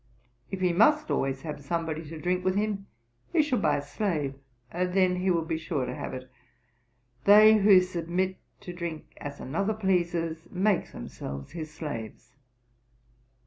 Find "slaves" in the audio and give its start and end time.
11.71-12.33